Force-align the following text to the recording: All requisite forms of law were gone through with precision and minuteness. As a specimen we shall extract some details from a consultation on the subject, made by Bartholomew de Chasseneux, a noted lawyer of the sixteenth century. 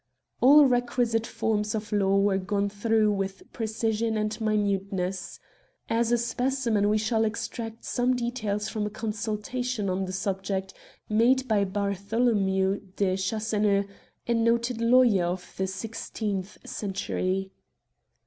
All 0.39 0.65
requisite 0.65 1.27
forms 1.27 1.75
of 1.75 1.91
law 1.91 2.17
were 2.17 2.39
gone 2.39 2.69
through 2.69 3.11
with 3.11 3.43
precision 3.53 4.17
and 4.17 4.35
minuteness. 4.41 5.39
As 5.91 6.11
a 6.11 6.17
specimen 6.17 6.89
we 6.89 6.97
shall 6.97 7.23
extract 7.23 7.85
some 7.85 8.15
details 8.15 8.67
from 8.67 8.87
a 8.87 8.89
consultation 8.89 9.91
on 9.91 10.05
the 10.05 10.11
subject, 10.11 10.73
made 11.07 11.47
by 11.47 11.65
Bartholomew 11.65 12.79
de 12.95 13.15
Chasseneux, 13.15 13.83
a 14.27 14.33
noted 14.33 14.81
lawyer 14.81 15.25
of 15.25 15.53
the 15.57 15.67
sixteenth 15.67 16.57
century. 16.67 17.51